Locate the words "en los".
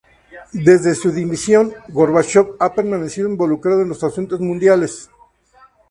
3.83-4.03